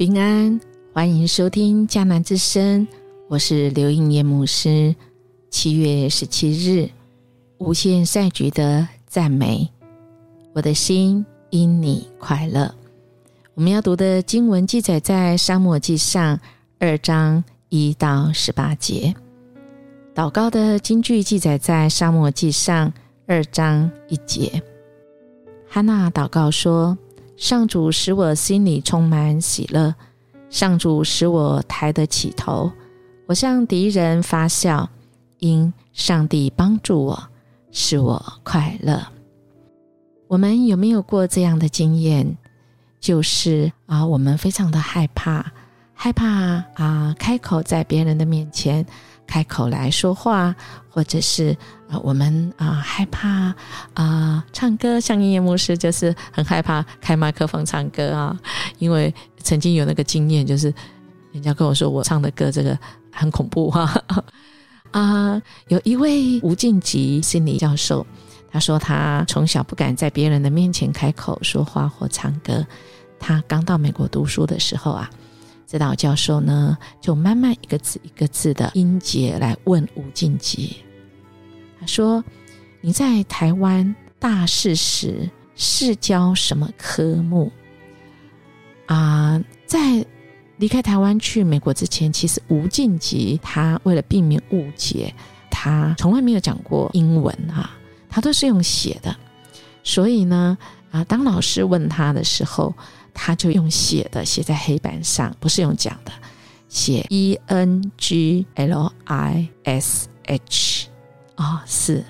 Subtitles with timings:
[0.00, 0.58] 平安，
[0.94, 2.88] 欢迎收听迦南之声，
[3.28, 4.96] 我是刘应念牧师。
[5.50, 6.88] 七月十七日，
[7.58, 9.68] 无限赛局的赞美，
[10.54, 12.74] 我的心因你快乐。
[13.52, 16.40] 我们要读的经文记载在沙漠记上
[16.78, 19.14] 二章一到十八节。
[20.14, 22.90] 祷告的经句记载在沙漠记上
[23.26, 24.62] 二章一节。
[25.68, 26.96] 哈娜祷告说。
[27.40, 29.94] 上主使我心里充满喜乐，
[30.50, 32.70] 上主使我抬得起头。
[33.26, 34.86] 我向敌人发笑，
[35.38, 37.18] 因上帝帮助我，
[37.72, 39.02] 使我快乐。
[40.28, 42.36] 我们有没有过这样的经验？
[43.00, 45.50] 就是啊，我们非常的害怕，
[45.94, 46.28] 害怕
[46.74, 48.84] 啊，开口在别人的面前。
[49.30, 50.52] 开口来说话，
[50.88, 51.56] 或者是
[51.88, 53.54] 啊，我们啊害怕
[53.94, 58.36] 啊唱歌，像音乐牧师就是很害怕开麦克风唱歌啊，
[58.80, 60.74] 因为曾经有那个经验，就是
[61.30, 62.76] 人家跟我说我唱的歌这个
[63.12, 64.02] 很恐怖哈
[64.90, 65.40] 啊。
[65.68, 68.04] 有一位吴敬吉心理教授，
[68.50, 72.66] 他说他从小不敢在别人的面前开口说话或唱歌，
[73.20, 75.08] 他刚到美国读书的时候啊。
[75.70, 80.78] 指导教授呢，就慢慢一个字一个字的音节来问吴敬吉。
[81.78, 82.24] 他说
[82.82, 87.52] ：“你在台湾大四时是教什么科目？
[88.86, 90.04] 啊，在
[90.56, 95.14] 离开台湾去美国之前，其实吴敬吉他为了避免误解，
[95.52, 97.70] 他从来没有讲过英文哈，
[98.08, 99.16] 他都是用写的。
[99.84, 100.58] 所以呢，
[100.90, 102.74] 啊，当老师问他的时候。”
[103.22, 106.12] 他就用写的写在黑板上，不是用讲的，
[106.70, 110.88] 写 E N G L I S H
[111.34, 112.02] 啊，是，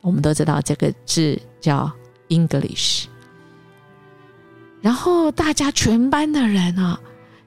[0.00, 1.90] 我们都知道这个字叫
[2.28, 3.06] English。
[4.80, 7.00] 然后大家全班的人啊，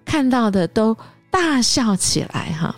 [0.03, 0.93] 看到的都
[1.31, 2.75] 大笑起来哈。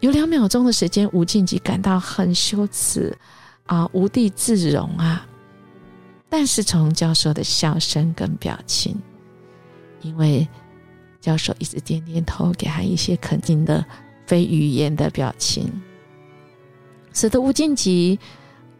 [0.00, 3.16] 有两秒钟的时间，吴静吉感到很羞耻
[3.64, 5.26] 啊，无地自容啊。
[6.28, 9.00] 但是从教授的笑声跟表情。
[10.02, 10.46] 因为
[11.20, 13.84] 教授一直点点头，给他一些肯定的
[14.26, 15.70] 非语言的表情，
[17.12, 18.18] 使得吴敬吉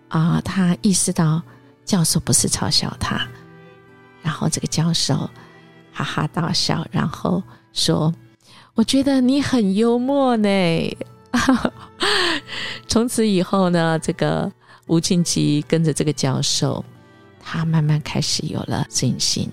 [0.09, 1.43] 啊，他意识到
[1.85, 3.27] 教授不是嘲笑他，
[4.23, 5.29] 然后这个教授
[5.93, 7.43] 哈哈大笑，然后
[7.73, 8.15] 说
[8.75, 10.49] ：“我觉得你很幽默呢。”
[12.89, 14.51] 从此以后呢，这个
[14.87, 16.85] 吴敬吉跟着这个教授，
[17.41, 19.49] 他慢慢开始有了信心。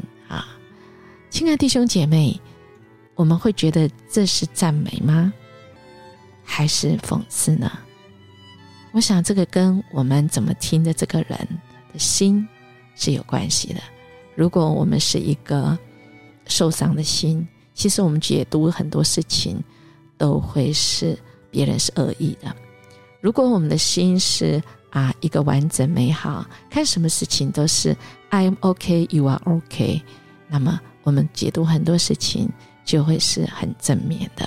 [1.30, 2.40] 亲爱弟兄姐妹，
[3.14, 5.32] 我们会觉得这是赞美吗？
[6.44, 7.70] 还是讽刺呢？
[8.94, 11.38] 我想这个跟我们怎么听的这个人
[11.92, 12.48] 的心
[12.96, 13.82] 是有关系的。
[14.36, 15.78] 如果我们是一个
[16.48, 19.62] 受伤的心，其实我们解读很多事情
[20.18, 21.18] 都会是
[21.52, 22.56] 别人是恶意的。
[23.20, 27.96] 如果我们的心是啊一个完整美好，看什么事情都是
[28.32, 30.02] I'm OK, you are OK，
[30.48, 30.80] 那么。
[31.08, 32.52] 我们解读很多事情
[32.84, 34.46] 就会是很正面的，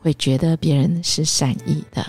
[0.00, 2.02] 会觉得别人是善意的，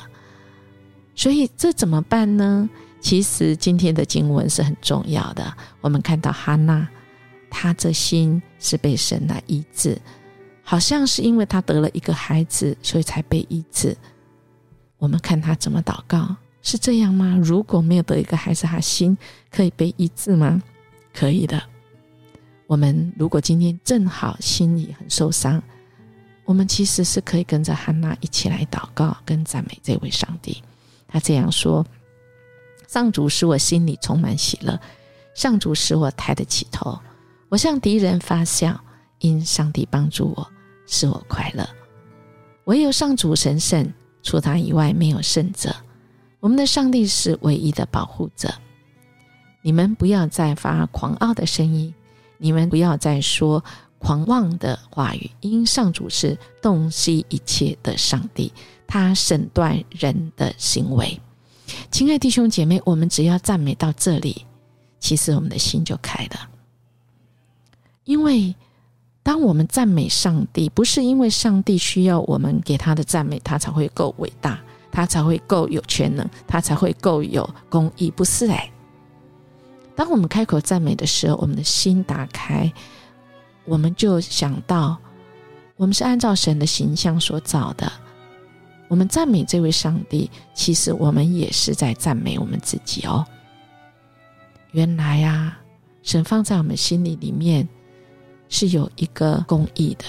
[1.13, 2.69] 所以这怎么办呢？
[3.01, 5.53] 其实今天的经文是很重要的。
[5.81, 6.87] 我们看到哈娜，
[7.49, 10.01] 她这心是被神来医治，
[10.63, 13.97] 好像是因为她得了一个孩子，所以才被医治。
[14.97, 17.37] 我们看她怎么祷告，是这样吗？
[17.43, 19.17] 如果没有得一个孩子，她心
[19.51, 20.63] 可以被医治吗？
[21.13, 21.61] 可以的。
[22.67, 25.63] 我们如果今天正好心里很受伤，
[26.43, 30.61] 我们其实是可以跟着汉娜一起来祷告，跟赞美这位上帝。
[31.07, 31.85] 他这样说
[32.87, 34.77] ：“上主使我心里充满喜乐，
[35.33, 36.99] 上主使我抬得起头。
[37.47, 38.77] 我向敌人发笑，
[39.19, 40.47] 因上帝帮助我，
[40.85, 41.65] 使我快乐。
[42.65, 45.73] 唯有上主神圣，除他以外没有圣者。
[46.41, 48.53] 我们的上帝是唯一的保护者。
[49.61, 51.93] 你们不要再发狂傲的声音。”
[52.37, 53.63] 你们不要再说
[53.99, 58.53] 狂妄的话语，因上主是洞悉一切的上帝，
[58.85, 61.19] 他审断人的行为。
[61.91, 64.45] 亲爱弟兄姐妹，我们只要赞美到这里，
[64.99, 66.49] 其实我们的心就开了。
[68.05, 68.55] 因为
[69.23, 74.59] 当我们赞美上帝，不是因为上帝需要我们给他的赞美，他才会够伟大，
[74.91, 78.71] 他才会够有全能，他才会够有公义，不是哎。
[79.97, 82.71] 当我们开口赞美的时候，我们的心打开，
[83.65, 84.95] 我们就想到，
[85.75, 87.91] 我们是按照神的形象所造的。
[88.89, 93.25] 我们赞美这位上帝，其实我们也是在赞美我们自己哦。
[94.71, 95.57] 原来呀，
[96.03, 97.67] 神放在我们心里里面
[98.49, 100.05] 是有一个公义的，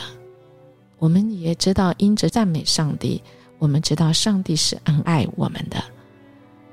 [0.99, 3.23] 我们也知道，因着赞美上帝，
[3.59, 5.83] 我们知道上帝是恩爱我们的，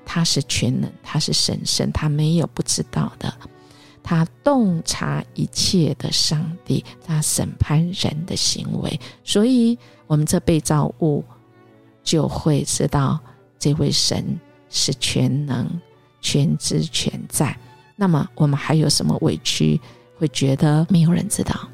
[0.06, 3.34] 他是全能，他是神圣，他没有不知道的，
[4.04, 11.24] 他洞察一切的上帝，他审判人的行为，所以我们这被造物
[12.04, 13.19] 就会知道
[13.57, 15.68] 这位神是全能、
[16.22, 17.58] 全知、全在。
[17.96, 19.80] 那么，我们还有什么委屈
[20.18, 21.68] 会觉得没有人知道？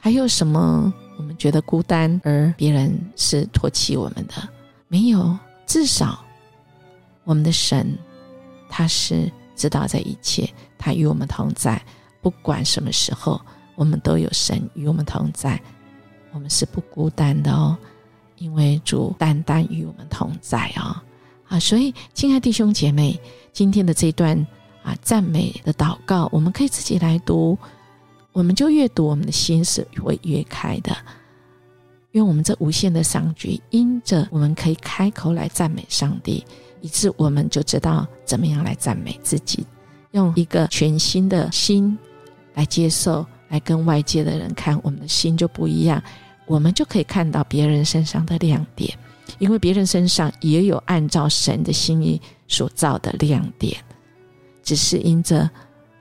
[0.00, 0.92] 还有什么？
[1.18, 4.48] 我们觉得孤单，而别人是唾弃我们的，
[4.88, 5.38] 没有。
[5.66, 6.24] 至少，
[7.30, 7.96] 我们的神，
[8.68, 11.80] 他是知道这一切，他与我们同在。
[12.20, 13.40] 不管什么时候，
[13.76, 15.62] 我们都有神与我们同在，
[16.32, 17.78] 我们是不孤单的哦。
[18.38, 21.04] 因为主单单与我们同在啊！
[21.46, 23.16] 啊，所以，亲爱弟兄姐妹，
[23.52, 24.36] 今天的这段
[24.82, 27.56] 啊赞美的祷告，我们可以自己来读。
[28.32, 30.96] 我们就越读，我们的心是会越开的，
[32.10, 36.44] 因为我们这无限的上局，因着我们可以开口来赞美上帝，
[36.80, 39.66] 以致我们就知道怎么样来赞美自己，
[40.12, 41.96] 用一个全新的心
[42.54, 46.02] 来接受，来跟外界的人看，我们的心就不一样，
[46.46, 48.96] 我们就可以看到别人身上的亮点，
[49.38, 53.76] 因为别人身上也有按照神的心意所造的亮点，
[54.62, 55.48] 只是因着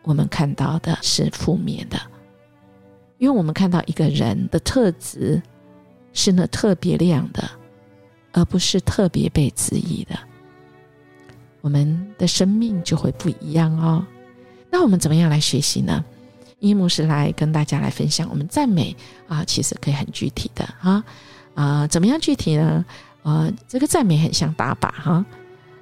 [0.04, 2.00] 我们看到的是负面的。
[3.18, 5.42] 因为我们看到一个人的特质
[6.14, 7.44] 是那特别亮的，
[8.32, 10.18] 而不是特别被质疑的，
[11.62, 14.06] 我们的生命就会不一样哦。
[14.72, 16.04] 那我们怎么样来学习呢？
[16.60, 18.96] 伊姆是来跟大家来分享，我们赞美
[19.28, 21.04] 啊，其实可以很具体的哈
[21.56, 22.86] 啊，怎么样具体呢？
[23.24, 25.26] 呃，这个赞美很像打靶哈，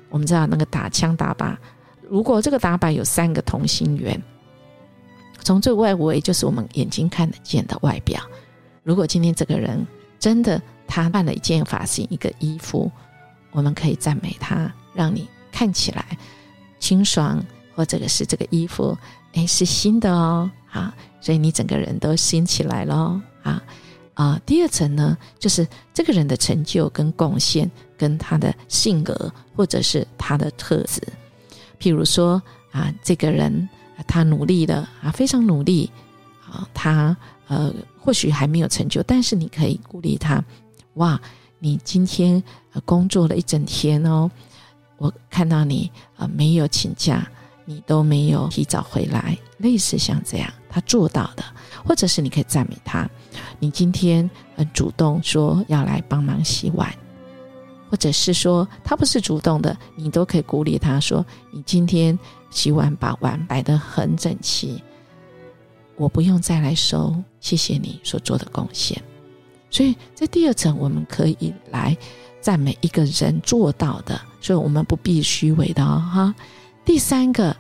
[0.10, 1.56] 我们知道那个打枪打靶，
[2.08, 4.22] 如果这个打靶有三个同心圆。
[5.44, 8.22] 从最外围就是我们眼睛看得见的外表。
[8.84, 9.86] 如果今天这个人
[10.20, 12.92] 真的他换了一件发型、一个衣服，
[13.52, 15.28] 我们可以赞美他，让你
[15.58, 16.06] 看起来
[16.80, 17.44] 清爽，
[17.74, 18.96] 或者是这个衣服
[19.34, 23.64] 哎是新的哦，啊，所以你整个人都新起来了啊
[24.14, 24.40] 啊。
[24.46, 31.02] 第二层呢，就是这个人的成就跟贡献，跟他的性格或者是他的特质，
[31.80, 32.40] 譬如说
[32.72, 33.68] 啊，这个人。
[34.06, 35.90] 他努力的啊，非常努力
[36.48, 36.70] 啊！
[36.72, 37.18] 他
[37.48, 40.40] 呃，或许还没有成就，但是你可以鼓励他。
[40.94, 41.20] 哇，
[41.58, 42.42] 你今天
[42.86, 44.30] 工作了一整天哦，
[44.98, 47.28] 我看到你啊，没有请假，
[47.66, 51.44] 你都没有提早回来，类似像这样，他做到的，
[51.86, 53.10] 或者是你可以赞美他，
[53.60, 56.94] 你今天很主动说要来帮忙洗碗，
[57.90, 62.18] 或者是说他不是主动的，你都可以鼓励他说，你今天。
[62.50, 64.82] 洗碗把碗摆得很整齐，
[65.98, 69.00] 我不用再来收，谢谢你所做的贡献。
[69.70, 71.96] 所以在第二层，我们可以来
[72.40, 76.34] 赞美一个人做到的，所以我们不必虚伪的哈。
[76.86, 77.56] 第三个，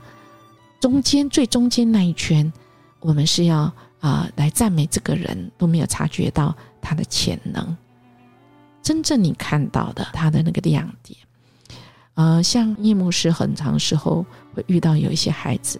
[0.79, 2.51] 中间最中间那一圈，
[3.00, 7.75] 我们是要啊来赞美这个人都没有察觉到他的潜能，
[8.81, 11.17] 真正你看到的他的那个亮点。
[12.13, 15.79] 呃，像叶牧师，很长时候会遇到有一些孩子，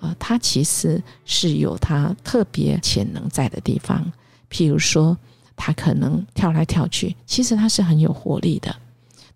[0.00, 4.04] 啊，他其实是有他特别潜能在的地方。
[4.50, 5.16] 譬如说，
[5.54, 8.74] 他可能跳来跳去，其实他是很有活力的，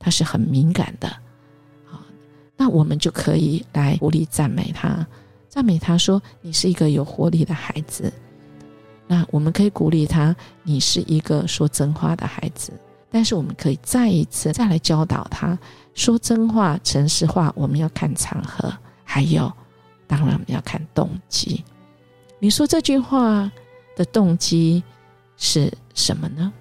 [0.01, 1.07] 他是很敏感的，
[1.89, 2.03] 啊，
[2.57, 5.07] 那我们就可以来鼓励赞美他，
[5.49, 8.13] 赞美他说你是一个有活力的孩子。
[9.07, 12.73] 那我们可以鼓励他，你是一个说真话的孩子。
[13.11, 15.59] 但是我们可以再一次再来教导他。
[15.95, 18.73] 说真话、诚实话，我们要看场合，
[19.05, 19.53] 还有，
[20.07, 21.65] 当然我们要看动机。
[22.39, 23.51] 你说这句话
[23.97, 24.81] 的动机
[25.37, 26.53] 是什么呢？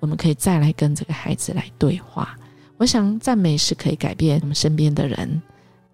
[0.00, 2.36] 我们可以再来跟这个孩子来对话。
[2.76, 5.42] 我想赞美是可以改变我们身边的人，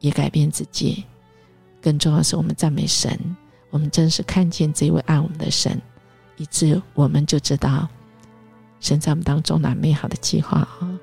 [0.01, 1.05] 也改变自己。
[1.81, 3.19] 更重要是我们赞美神，
[3.71, 5.81] 我们真是看见这位爱我们的神，
[6.37, 7.89] 以致我们就知道
[8.81, 10.99] 神在我们当中那美好的计划啊。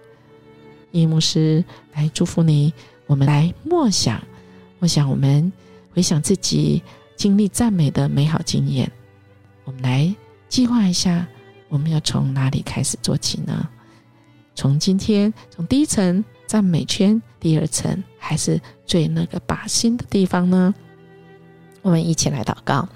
[0.91, 2.73] 叶牧师来祝福你，
[3.07, 4.21] 我们来默想，
[4.79, 5.51] 默想我们
[5.93, 6.83] 回想自己
[7.15, 8.91] 经历赞美的美好经验。
[9.63, 10.13] 我们来
[10.49, 11.27] 计划一下，
[11.71, 13.67] 我们要从哪里开始做起呢？
[14.53, 20.75] 从今天，从第一层赞美圈，第二层还是最那个靶心的地方呢？
[21.81, 22.87] 我们一起来祷告，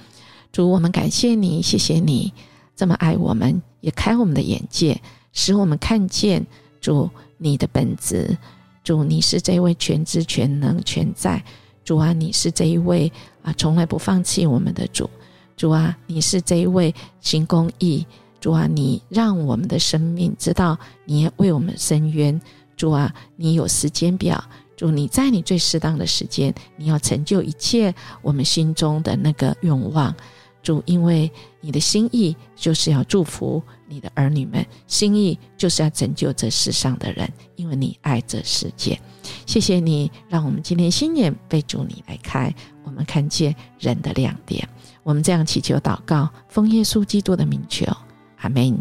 [0.52, 2.34] 主，我们感谢你，谢谢你
[2.76, 5.02] 这么爱我们，也开我们的眼界，
[5.32, 6.46] 使我们看见
[6.82, 7.10] 主。
[7.38, 8.38] 你的本质，
[8.82, 11.44] 主，你是这位全知全能全在，
[11.84, 13.12] 主啊，你是这一位
[13.44, 15.10] 啊，从来不放弃我们的主，
[15.58, 18.08] 主啊，你是这一位行公义，
[18.46, 22.40] 主啊，你让我们的生命知道你为我们伸冤。
[22.78, 24.40] 主啊，你有时间表。
[24.78, 30.16] 主，你在你最适当的时间，你要成就一切我们心中的那个愿望。
[30.62, 39.02] 主，因为你的心意就是要祝福你的儿女们，心意就是要拯救这世上的人，因为你爱这世界。
[39.48, 44.70] 谢谢你，让我们今天心眼被主你来开，我们看见人的亮点。
[45.02, 47.86] 我们这样祈求祷告，奉耶稣基督的名求，
[48.38, 48.78] 阿门。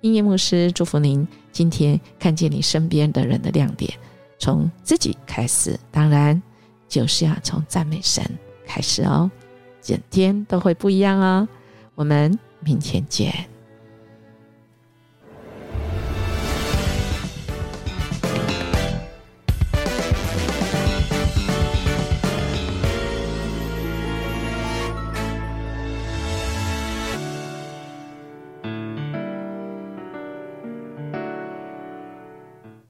[0.00, 3.92] 音乐牧师祝福您，今天看见你身边的人的亮点，
[4.38, 6.42] 从自己开始，当然
[6.88, 8.22] 就是要从赞美神
[8.66, 9.30] 开始哦。
[9.80, 11.48] 整天都会不一样哦。
[11.94, 13.32] 我们明天见。